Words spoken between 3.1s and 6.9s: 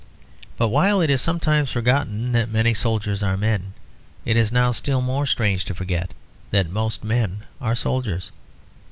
are men, it is now still more strange to forget that